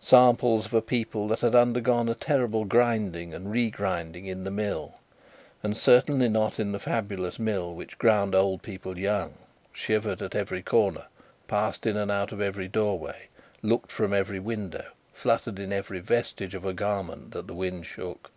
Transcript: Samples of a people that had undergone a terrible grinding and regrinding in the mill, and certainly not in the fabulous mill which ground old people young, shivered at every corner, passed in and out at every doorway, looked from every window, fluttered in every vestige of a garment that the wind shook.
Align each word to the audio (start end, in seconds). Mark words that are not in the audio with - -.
Samples 0.00 0.66
of 0.66 0.74
a 0.74 0.82
people 0.82 1.28
that 1.28 1.42
had 1.42 1.54
undergone 1.54 2.08
a 2.08 2.16
terrible 2.16 2.64
grinding 2.64 3.32
and 3.32 3.52
regrinding 3.52 4.26
in 4.26 4.42
the 4.42 4.50
mill, 4.50 4.96
and 5.62 5.76
certainly 5.76 6.28
not 6.28 6.58
in 6.58 6.72
the 6.72 6.80
fabulous 6.80 7.38
mill 7.38 7.72
which 7.72 7.96
ground 7.96 8.34
old 8.34 8.62
people 8.62 8.98
young, 8.98 9.34
shivered 9.72 10.22
at 10.22 10.34
every 10.34 10.60
corner, 10.60 11.04
passed 11.46 11.86
in 11.86 11.96
and 11.96 12.10
out 12.10 12.32
at 12.32 12.40
every 12.40 12.66
doorway, 12.66 13.28
looked 13.62 13.92
from 13.92 14.12
every 14.12 14.40
window, 14.40 14.86
fluttered 15.14 15.60
in 15.60 15.72
every 15.72 16.00
vestige 16.00 16.56
of 16.56 16.64
a 16.64 16.72
garment 16.72 17.30
that 17.30 17.46
the 17.46 17.54
wind 17.54 17.86
shook. 17.86 18.32